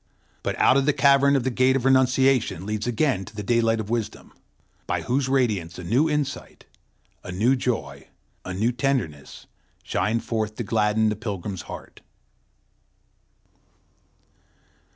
But 0.41 0.57
out 0.57 0.77
of 0.77 0.87
the 0.87 0.93
cavern 0.97 1.39
the 1.43 1.51
Gate 1.51 1.75
of 1.75 1.85
Renunciation 1.85 2.65
leads 2.65 2.87
again 2.87 3.23
to 3.25 3.35
the 3.35 3.43
daylight 3.43 3.79
of 3.79 3.91
wisdom, 3.91 4.33
by 4.87 5.03
whose 5.03 5.29
radiance 5.29 5.77
a 5.77 5.83
new 5.83 6.09
insight, 6.09 6.65
a 7.23 7.31
new 7.31 7.55
joy, 7.55 8.07
a 8.43 8.51
new 8.51 8.71
tenderness, 8.71 9.45
shine 9.83 10.19
forth 10.19 10.55
to 10.55 10.63
gladden 10.63 11.09
the 11.09 11.15
pilgrim's 11.15 11.61
heart. 11.69 12.01